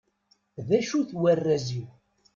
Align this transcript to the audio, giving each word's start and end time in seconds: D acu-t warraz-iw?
D 0.67 0.69
acu-t 0.77 1.11
warraz-iw? 1.19 1.87